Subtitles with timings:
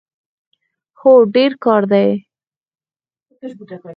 [0.99, 2.09] هو، ډیر کار دی